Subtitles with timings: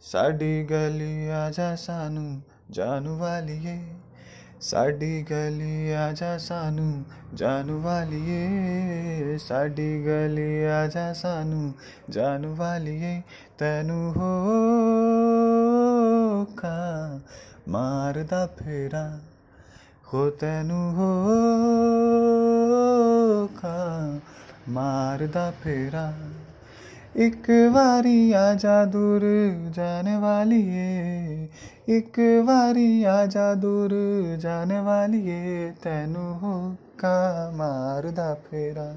[0.00, 3.78] ਸਾਡੀ ਗਲੀ ਆ ਜਾ ਸਾਨੂੰ ਜਾਨੂ ਵਾਲੀਏ,
[4.60, 11.74] ਸਾਡੀ ਗਲੀ ਆ ਜਾ ਸਾਨੂੰ ਜਾਨੂ ਵਾਲੀਏ, ਸਾਡੀ ਗਲੀ ਆ ਜਾ ਸਾਨੂੰ
[12.10, 13.22] ਜਾਨੂ ਵਾਲੀਏ,
[13.58, 14.32] ਤੈਨੂੰ ਹੋ
[16.56, 17.20] ਖਾ
[17.68, 19.18] ਮਾਰਦਾ ਫੇਰਾ,
[20.14, 21.08] ਹੋ ਤੈਨੂੰ ਹੋ
[23.60, 23.78] ਖਾ
[24.68, 26.12] ਮਾਰਦਾ ਫੇਰਾ।
[27.16, 29.22] ਇੱਕ ਵਾਰੀ ਆ ਜਾ ਦੂਰ
[29.70, 31.48] ਜਾਣ ਵਾਲੀਏ,
[31.88, 33.92] ਇੱਕ ਵਾਰੀ ਆ ਜਾ ਦੂਰ
[34.36, 38.94] ਜਾਣ ਵਾਲੀਏ, ਤੈਨੂੰ ਹੋਕਾ ਮਾਰਦਾ ਫੇਰਾ।